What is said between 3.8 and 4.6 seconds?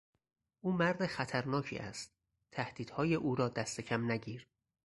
کم نگیر!